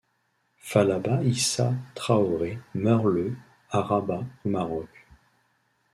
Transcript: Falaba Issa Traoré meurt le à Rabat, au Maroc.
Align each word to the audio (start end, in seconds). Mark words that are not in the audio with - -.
Falaba 0.57 1.21
Issa 1.21 1.73
Traoré 1.93 2.57
meurt 2.73 3.05
le 3.05 3.35
à 3.69 3.81
Rabat, 3.81 4.23
au 4.43 4.49
Maroc. 4.49 4.89